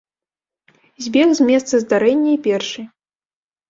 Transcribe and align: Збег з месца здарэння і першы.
Збег 1.07 1.29
з 1.41 1.47
месца 1.51 1.73
здарэння 1.87 2.31
і 2.37 2.43
першы. 2.51 2.81